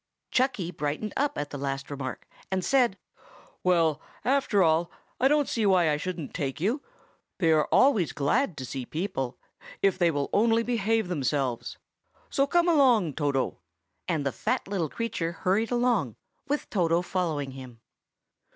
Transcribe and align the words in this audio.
Chucky 0.31 0.71
brightened 0.71 1.13
up 1.15 1.37
at 1.37 1.51
the 1.51 1.59
last 1.59 1.91
remark, 1.91 2.27
and 2.49 2.65
said, 2.65 2.97
"Well, 3.63 4.01
after 4.25 4.63
all, 4.63 4.89
I 5.19 5.27
don't 5.27 5.47
see 5.47 5.63
why 5.63 5.91
I 5.91 5.97
shouldn't 5.97 6.33
take 6.33 6.59
you. 6.59 6.81
They 7.37 7.51
are 7.51 7.67
always 7.71 8.11
glad 8.11 8.57
to 8.57 8.65
see 8.65 8.83
people, 8.83 9.37
if 9.83 9.99
they 9.99 10.09
will 10.09 10.31
only 10.33 10.63
behave 10.63 11.07
themselves. 11.07 11.77
So 12.31 12.47
come 12.47 12.67
along, 12.67 13.13
Toto;" 13.13 13.59
and 14.07 14.25
the 14.25 14.31
fat 14.31 14.67
little 14.67 14.89
creature 14.89 15.33
hurried 15.33 15.69
along, 15.69 16.15
with 16.47 16.67
Toto 16.71 17.03
following 17.03 17.51
him. 17.51 17.79